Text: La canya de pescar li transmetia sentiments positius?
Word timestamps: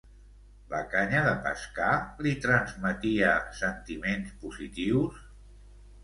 La 0.69 0.77
canya 0.93 1.19
de 1.25 1.33
pescar 1.47 1.89
li 2.27 2.31
transmetia 2.45 3.33
sentiments 3.59 4.33
positius? 4.45 5.21